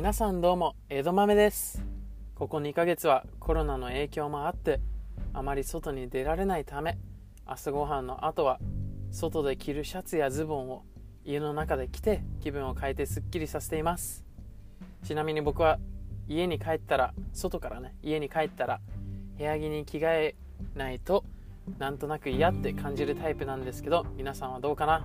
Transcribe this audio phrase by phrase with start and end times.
[0.00, 1.84] 皆さんどうも江戸豆です。
[2.34, 4.80] ここ2ヶ月はコロナの影響もあって
[5.34, 6.96] あまり外に出られないため
[7.44, 8.60] 朝ごはんの後は
[9.10, 10.84] 外で着るシャツやズボンを
[11.22, 14.24] 家の中で着て気分を変えてすっきりさせています。
[15.04, 15.78] ちなみに僕は
[16.26, 18.80] 家に帰ったら外からね家に帰ったら
[19.36, 20.34] 部屋着に着替え
[20.76, 21.26] ないと
[21.78, 25.04] なんとなく嫌って感じるタイプなんですけど皆さんはどうかな？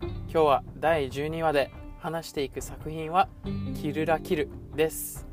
[0.00, 1.70] 今日は第12話で
[2.06, 3.28] 話していく作品は
[3.82, 5.26] 「キルラキル」です。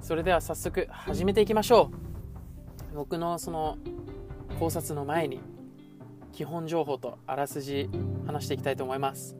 [0.00, 1.92] それでは早速始めていきましょ
[2.92, 2.96] う。
[2.96, 3.78] 僕のその
[4.58, 5.38] 考察の前に
[6.32, 7.88] 基本情報とあらすじ
[8.26, 9.36] 話していきたいと思います、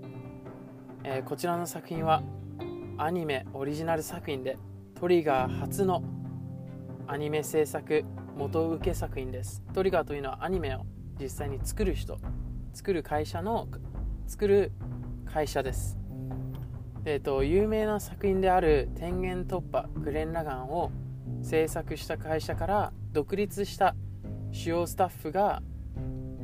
[1.02, 2.22] えー、こちらの作品は
[2.98, 4.56] アニメオリジナル作品で
[4.94, 6.05] トリガー初の
[7.08, 8.05] アニメ制作
[8.36, 9.60] 元請け作品です。
[9.74, 10.86] トリガーというのはアニメを
[11.20, 12.18] 実際に作る人
[12.72, 13.66] 作る会社の
[14.28, 14.70] 作る
[15.24, 15.98] 会社です、
[17.09, 20.91] えーと、有名な作品である「天元突破グレン・ラガン」を
[21.41, 23.94] 制作した会社から独立した
[24.50, 25.62] 主要スタッフが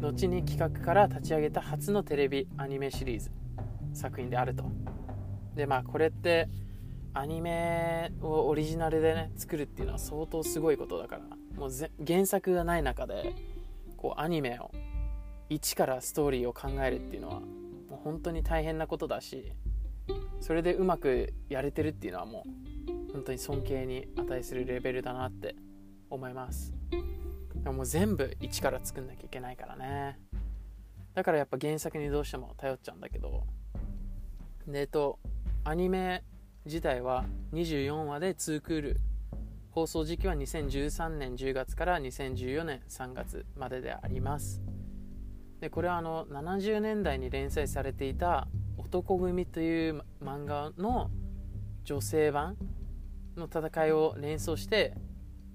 [0.00, 3.32] 後に企画から立ち上げた初のテレビアニメシリーズ
[3.92, 4.70] 作品であると。
[5.56, 6.48] でまあこれって
[7.12, 11.22] アニメをオリジナルでね作るっていうのは相当すごいことだから
[11.58, 11.70] もう
[12.06, 13.34] 原作がない中で
[13.96, 14.70] こうアニメを
[15.48, 19.52] 一からストーリーを考えるっていうのはもう本当に大変なことだし
[20.42, 22.44] それでうまくやれてるっていうのはも
[23.08, 25.54] う本当に尊敬に値するレベルだなって
[26.10, 26.74] 思います。
[27.62, 30.18] でももう全部一から作んなきゃいけないからね。
[31.14, 33.44] だからやっぱ原作にどうしても頼っちゃうんだけど。
[34.66, 35.20] でえっと
[35.62, 36.24] アニメ
[36.64, 39.00] 自体は24話で2クール。
[39.70, 44.60] 放送時期は2013年10月から2014年3月までであります。
[45.60, 51.10] でこれはあの70年代に連載されていた「男組」という漫画の
[51.84, 52.56] 女性版
[53.36, 54.94] の戦いを連想して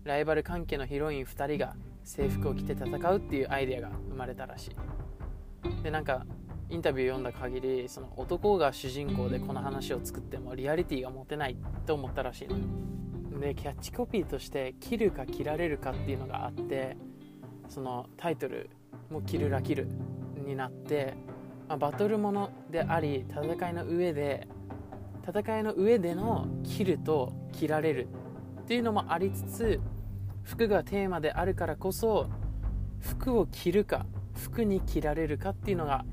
[0.03, 5.83] ライバル関係のヒロイン2人が制服を着て戦うっていうアイデアが生まれたらしい。
[5.83, 6.25] でなんか
[6.69, 11.55] インタビュー読んだ限りその男が主人公でこの話を作ってもリアリティが持てない
[11.85, 13.39] と思ったらしいの。
[13.39, 16.97] でキャッチコピーとして「切るか切られるか」っていうのがあって
[17.69, 18.69] そのタイトル
[19.11, 19.87] も「キルラキル」
[20.45, 21.13] になって、
[21.67, 24.47] まあ、バトルものであり戦いの上で
[25.27, 28.07] 戦いの上での切ると切られる
[28.61, 29.81] っていうのもありつつ
[30.43, 32.29] 服がテーマであるからこそ
[33.01, 36.05] 服を着るか服に着られるかっていうのが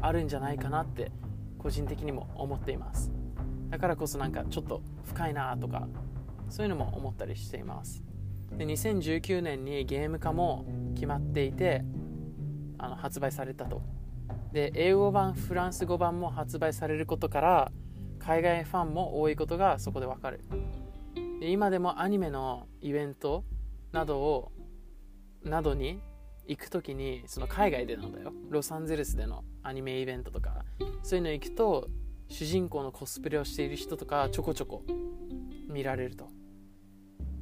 [0.00, 1.12] あるんじゃないかなって
[1.58, 3.12] 個人的にも思っています。
[3.68, 5.86] だからこそなんかちょっと深いなとか
[6.48, 8.02] そういうのも思ったりしています。
[8.56, 11.84] で2019年にゲーム化も決まっていて
[12.78, 13.82] あの発売されたと。
[14.52, 17.72] で英語版フランス語版も発売されることから
[18.18, 20.40] 海外ファンも多いことがそこでわかる。
[21.40, 23.44] で今でもアニメのイベント
[23.92, 24.52] などを
[25.42, 26.00] などに
[26.46, 28.32] 行く時にその海外でなんだよ。
[28.50, 30.64] ロサンゼルスでのアニメイベントとか
[31.02, 31.88] そういうの行くと
[32.28, 34.82] 主人公のコスプレをしている人とかちょこちょこ
[35.68, 36.28] 見られると。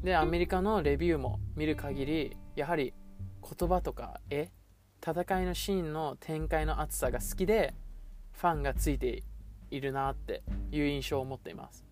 [0.03, 2.95] でアメリカのレビューも見る限りやはり
[3.43, 4.51] 言葉とか絵
[5.05, 7.75] 戦いのシーンの展開の厚さが好きで
[8.33, 9.23] ファンがついて
[9.71, 11.85] いるなっていう印象を持っています。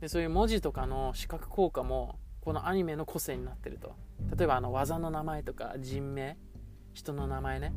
[0.00, 3.94] でそういう文字とかの視覚効果もこのアニメの個性になってると。
[4.36, 6.36] 例えばあの技の名前とか人名
[6.94, 7.72] 人の名前ね。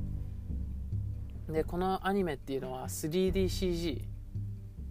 [1.50, 4.04] でこのアニメっていうのは 3DCG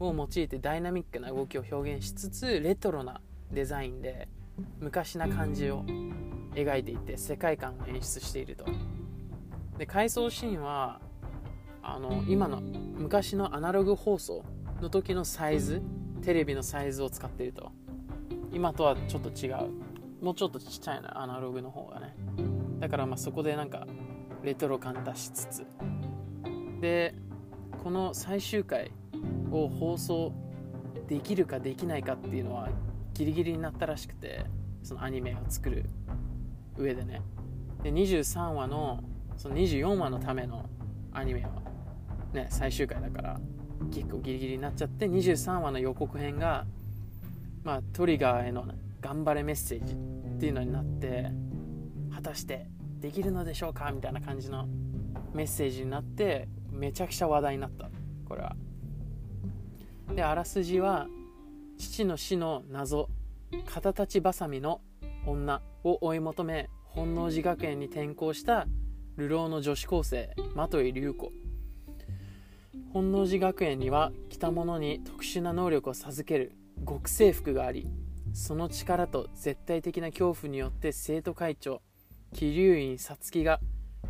[0.01, 3.21] を用いてダイナミックな動きを表現しつつレトロな
[3.53, 4.29] デザインで
[4.81, 5.85] 昔な感じを
[6.55, 8.67] 描いていて世界観を演出していると。
[9.79, 11.01] で回想シーンは
[11.83, 14.45] あの今の昔のアナログ放送
[14.83, 15.81] の時のサイズ
[16.23, 17.71] テレビのサイズを使っていると。
[18.53, 19.71] 今とはちょっと違う。
[20.21, 22.15] もうちょっとちっちゃいなアナログの方がね。
[22.81, 23.87] だからまあそこでなんか
[24.43, 25.67] レトロ感出しつつ。
[26.81, 27.15] で
[27.85, 28.91] この最終回
[29.53, 30.33] を放送
[31.07, 32.69] できるかできないかっていうのは
[33.15, 34.45] ギリギリになったらしくて
[34.83, 35.85] そのアニメを作る
[36.77, 37.23] 上でね。
[37.85, 39.05] で23話の
[39.39, 40.69] その24話のための
[41.13, 41.51] アニメは
[42.33, 43.41] ね最終回だから
[43.91, 46.67] 結構ギリギリになっちゃって23話の予告編が
[47.65, 48.67] まあトリガーへの、
[49.01, 51.31] 頑張れメッセージっていうのになって
[52.15, 52.67] 果たして
[52.99, 54.67] できるのでしょうかみたいな感じの
[55.33, 57.89] メッセージになってめちゃくちゃ話題になった。
[58.29, 58.57] これは。
[60.15, 61.07] であらすじは
[61.77, 63.09] 父の死の謎
[63.67, 64.81] 肩立ちばさみの
[65.27, 68.67] 女を追い求め本能寺学園に転校した
[69.19, 71.33] 流浪の女子高生的井隆子。
[72.93, 76.53] 本能寺学園には来た者に特殊な能力を授ける
[76.87, 77.89] 極征服があり
[78.33, 81.83] その力と絶対的な恐怖によって生徒会長
[82.33, 83.59] 桐生院皐月が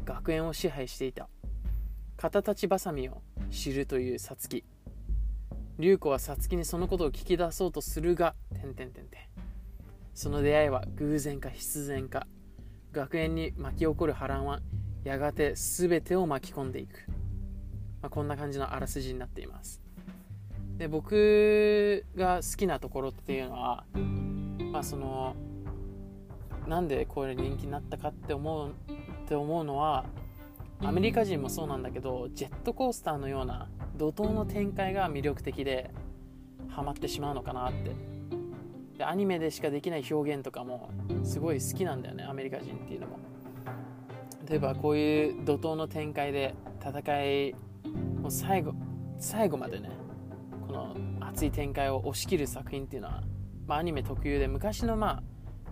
[0.04, 1.30] 学園を支配していた。
[2.18, 4.62] 肩立ちばさみを知るという皐月。
[5.78, 9.20] 龍子は皐月にそのことを聞き出そうとするが点点点点
[10.12, 12.26] その出会いは偶然か必然か
[12.92, 14.60] 学園に巻き起こる波乱は
[15.04, 17.04] やがて全てを巻き込んでいく、
[18.02, 19.80] まあ、こんな感じのあらすじになっています。
[20.76, 23.84] で僕が好きなところっていうのは
[24.72, 25.34] まあその
[26.68, 28.72] なんでこれ人気になったかって思うっ
[29.26, 30.04] て思うのは
[30.80, 35.90] アメリカ人もそうなんだけどジェットコースターのような怒涛の展開が魅力的で
[36.68, 38.18] ハマってしまうのかなって。
[38.98, 40.90] でアニメでしかできない表現とかも
[41.22, 43.18] すごい好きなんだよねアメリカ人っていうのも。
[44.48, 47.54] 例えばこういう怒涛の展開で戦い
[48.20, 48.72] もう最後
[49.18, 49.90] 最後までね
[50.66, 53.22] この熱い展開を押し切る作品っていうのは、
[53.66, 55.22] まあ、アニメ特有で昔のま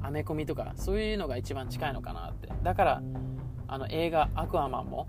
[0.02, 2.49] あアメコミとかそういうのが一番近いのかなって。
[2.62, 3.02] だから
[3.67, 5.08] あの映画「アクアマンも」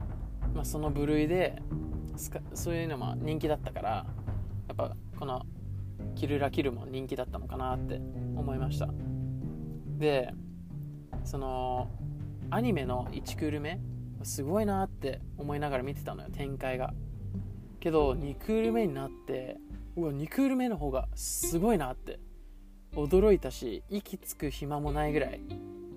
[0.56, 1.62] まあ、その部類で
[2.54, 5.46] そういうのも人気だったからやっぱこの
[6.16, 8.02] 「キルラキル」も人気だったのかなって
[8.36, 8.88] 思いました。
[9.98, 10.34] で
[11.24, 11.92] その
[12.50, 13.80] アニメの1クール目
[14.24, 16.94] すごいなって思いながら見てたのよ展開が。
[17.80, 19.58] けど2クール目になって
[19.96, 22.20] うわ2クール目の方がすごいなって。
[22.96, 25.42] 驚いたし息つく暇もないぐらい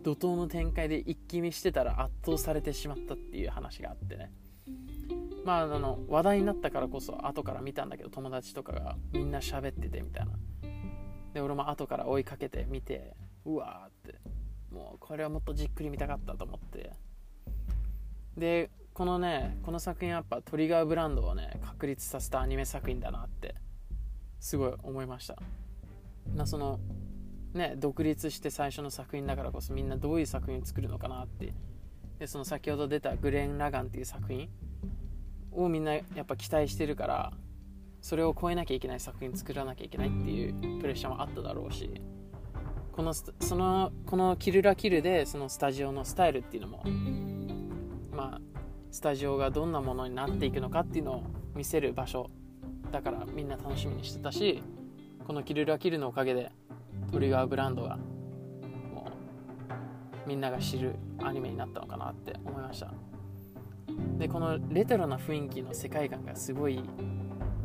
[0.02, 4.32] 怒涛の展開で一気見してたら圧倒されてしまったっていう話があってね。
[5.44, 10.32] まああの話題になったからこそ後から見たんだけど友達とかがみんな喋っててみたいな。
[11.32, 13.14] で俺も後から追いかけて見て
[13.44, 14.39] うわーって。
[14.70, 16.92] もうこれはもっとじっくり見たかったと思って。
[18.36, 23.54] でこのねこの作品やっぱトリガーブランドをね確立させたアニメ作品だなって
[24.38, 25.36] すごい思いました。
[26.34, 26.78] なその
[27.54, 31.52] ね独立して最初の作品だからこそみんなどういう作品作るのかなって。
[32.18, 34.50] でその先ほど出たグレン・ラガンっていう作品
[35.52, 37.32] をみんなやっぱ期待してるから
[38.02, 41.90] それを超えなきゃいけない作品作らなきゃいけないっていうプレッシャーもあっただろうし。
[43.00, 46.84] このそのこのキルラキルでそのスタジオのスタイルっていうのも
[48.14, 48.40] まあ
[48.90, 51.22] スタジオがどんなものになっていくのかっていうのを
[51.54, 52.28] 見せる場所
[52.92, 54.62] だからみんな楽しみにしてたし
[55.26, 56.52] このキルラキルのおかげで
[57.10, 57.96] トリガーブランドが
[58.92, 59.10] も
[60.26, 62.92] うみんなが知るアニメになったのかなって思いました。
[64.18, 66.78] でこのレトロな雰囲気の世界観がすごい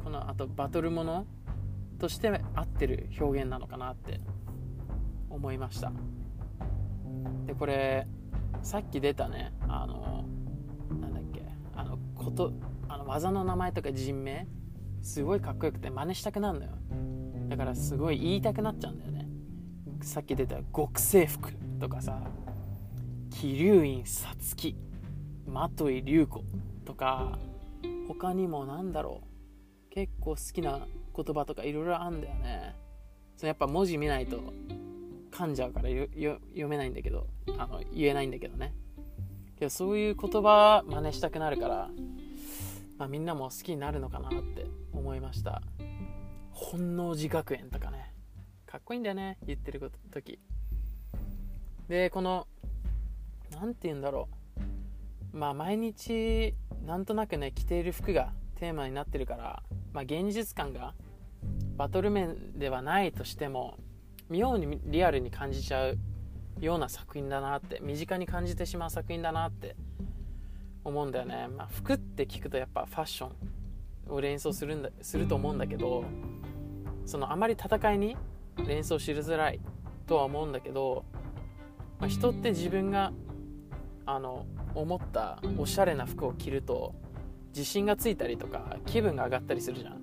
[0.02, 1.26] このあとバトルもの
[2.00, 4.22] として合ってる表現なのかなって
[5.36, 5.92] 思いました。
[7.46, 8.08] でこれ
[8.62, 10.26] さっき出たねあの
[11.00, 11.44] なんだっけ
[11.76, 12.52] あのこと
[12.88, 14.48] あの技の名前とか人名
[15.02, 16.72] すごいかっこよくて真似したくなるのよ。
[17.50, 19.28] だからすごい言いたくなっちゃうんだよね。
[20.02, 22.20] さっき出た極征服とかさ
[23.30, 24.76] 桐生院さつき
[25.78, 26.44] 的井龍子
[26.86, 27.38] とか
[28.08, 30.80] 他にもなんだろう結構好きな
[31.16, 32.76] 言葉とかいろいろあんだよね。
[33.38, 34.40] そやっぱ文字見ないと
[35.36, 36.40] 噛んじゃうから読
[36.70, 37.28] めないんだけど
[37.58, 38.74] あの言えないんだけどね。
[39.60, 41.90] けどそういう言葉真似したくなるから、
[42.98, 45.62] まあ、みんなも好きになるのかなって思いました。
[46.52, 48.14] 本能寺学園とかね。
[48.66, 50.40] かっこいいんだよね言ってる時。
[51.90, 52.48] でこの
[53.52, 54.30] 何て言うんだろ
[55.34, 55.38] う。
[55.38, 56.56] まあ毎日
[56.86, 60.94] なんとなくね着ている服がテーマになってるから、まあ、現実感が
[61.76, 63.78] バトル面ではないとしても
[64.30, 65.98] 妙にリアルに感じちゃう
[66.60, 69.76] ような作品だなって身近に感じてしまう作品だなって
[70.84, 76.06] 思うんだよね、まあ、服って聞くとやっぱファッションを連想するんだすると思うんだけど
[77.06, 78.16] そのあまり戦いに
[78.66, 79.60] 連想しづらい
[80.08, 81.04] とは思うんだけど、
[82.00, 83.12] まあ、人って自分が
[84.06, 86.94] あの思ったおしゃれな服を着ると
[87.50, 90.02] 自信がついたりとか気分が上がったりするじゃん。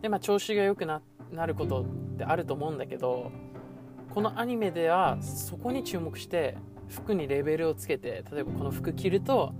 [0.00, 1.84] でまあ調子が良くななることっ
[2.16, 3.30] てあると思うんだけど
[4.18, 6.56] このアニメではそこに注目して
[6.88, 9.54] 服にレベルをつけて例えばこの服着ると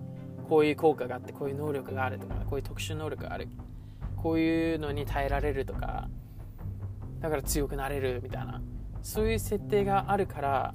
[0.49, 3.47] こういう効果があってこういう能力があるとかこういう特殊能力がある
[4.17, 6.09] こういうのに耐えられるとか
[7.21, 8.61] だから強くなれるみたいな
[9.01, 10.75] そういう設定があるから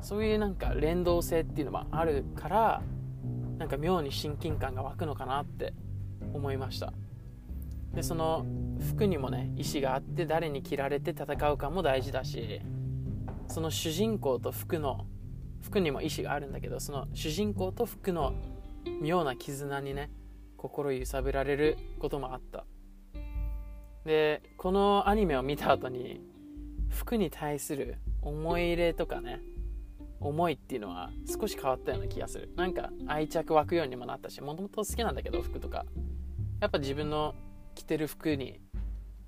[0.00, 2.82] そういうなんか連動性っていうのもあるから
[3.56, 5.74] なんか妙に親近感が湧くのかなって
[6.34, 6.92] 思いました。
[7.94, 8.44] でその
[8.80, 12.60] 服にもね意思があって誰に着られて戦うかも大事だし
[13.48, 15.06] その主人公と服の
[15.62, 18.34] 服にも意思があるんだけどその主人公と服の
[19.00, 20.10] 妙な絆にね
[20.56, 22.64] 心揺さぶられることもあった。
[24.04, 26.20] でこのアニメを見た後に
[26.88, 29.40] 服に対する思い入れとかね
[30.20, 32.52] 思いっていうのは少し変わったような気がする。
[32.56, 35.84] なんか愛着湧くようにもなったしもともと好きなんだけど服とか。
[36.60, 37.34] やっぱ自分の
[37.74, 38.60] 着てる服に、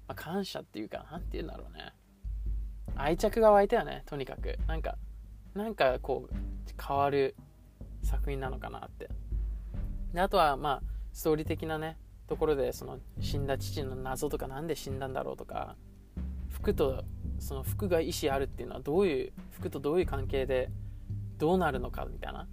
[0.07, 1.93] まあ、感謝っていうか何て言うんだろうね。
[2.99, 4.59] 愛着が湧いたよねとにかく。
[4.67, 4.97] なんか
[5.55, 6.35] なんかこう
[6.81, 7.35] 変わる
[8.03, 9.09] 作品なのかなって。
[10.13, 15.77] であとはまあストーリー的なねところでその死んだ父の謎とか何で死んだんだろうとか
[16.49, 17.05] 服と
[17.39, 20.71] その服が意思あるっていうのはどういう服とどういう関係で
[21.39, 22.47] どうなるのかみたいな。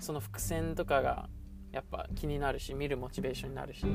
[0.00, 1.28] その伏線とかが
[1.70, 3.86] やっぱ気になるし見るモチベーションになるし。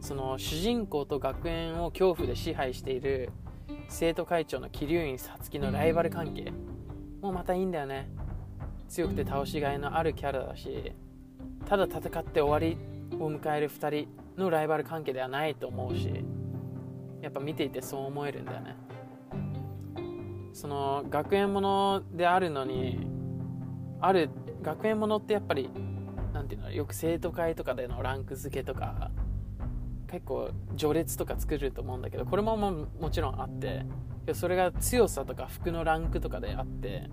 [0.00, 3.30] その主人公と学園を恐怖で支配している
[3.88, 6.52] 生徒会長の桐生院さつきのライバル関係。
[7.20, 8.10] もまたいいんだよね。
[8.88, 10.92] 強くて倒しがいのあるキャラだし
[11.66, 12.78] ただ戦って終わり
[13.18, 16.24] を迎える2人のライバル関係ではないと思うし
[17.22, 18.76] やっぱ見ていてそう思えるんだよね。
[20.52, 23.06] その学園ものであるのに
[24.00, 24.30] ある
[24.62, 25.68] 学園ものってやっぱり
[26.32, 29.10] 何ていうのよく生徒会とかでのランク付けとか
[30.10, 33.84] 結構序列とか作ると思うんだけどこれもももちろんあって
[34.32, 37.10] それが強さとか服のランクとかであって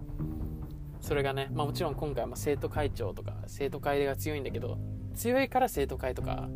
[1.02, 4.78] それがね、まあ、もちろん今回も生徒会長とか生徒会が強いんだけど
[5.16, 6.48] 強いから生徒会とか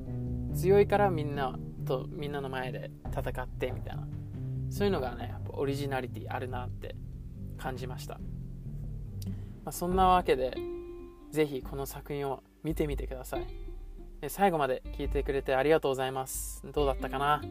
[0.54, 4.08] 強いからみんなとみんなの前で戦ってみたいな。
[4.70, 6.96] そういうのがねやっぱオリジナリティあるなって
[7.58, 8.20] 感じました、ま
[9.68, 10.58] あ、そんなわけで
[11.32, 13.64] ぜひこの作品を見てみてください。
[14.29, 16.65] 最後まで聞いてくれてありがとうございます。
[16.72, 17.41] どうだったかな？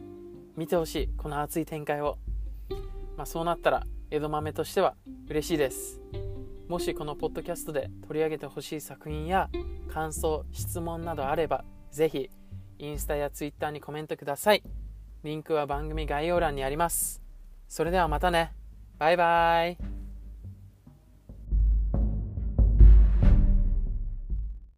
[0.55, 1.09] 見てほしい。
[1.17, 2.17] この熱い展開を、
[3.17, 4.95] まあ、そうなったら江戸豆としては
[5.29, 6.01] 嬉しいです。
[6.67, 9.49] もしこのポッドキャストで取り上げてほしい作品や
[9.87, 12.29] 感想質問などあればぜひ
[12.79, 14.63] インスタやツイッターにコメントください。
[15.23, 17.21] リンクは番組概要欄にあります。
[17.67, 18.53] それではまたね。
[18.97, 19.94] バイバイ。